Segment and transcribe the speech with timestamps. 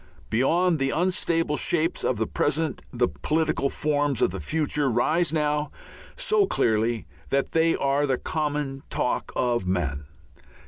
[0.31, 5.69] Beyond the unstable shapes of the present the political forms of the future rise now
[6.15, 10.05] so clearly that they are the common talk of men.